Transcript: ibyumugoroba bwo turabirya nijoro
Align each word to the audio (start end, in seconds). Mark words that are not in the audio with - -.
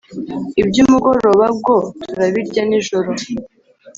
ibyumugoroba 0.61 1.45
bwo 1.57 1.75
turabirya 2.01 2.61
nijoro 2.69 3.09